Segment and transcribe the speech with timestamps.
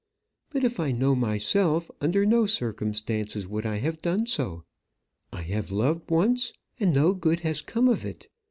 [0.49, 4.63] But, if I know myself, under no circumstances would I have done so.
[5.31, 8.27] I have loved once, and no good has come of it.